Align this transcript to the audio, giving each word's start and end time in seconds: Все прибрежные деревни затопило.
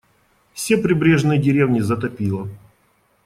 Все 0.55 0.79
прибрежные 0.79 1.37
деревни 1.37 1.79
затопило. 1.79 2.49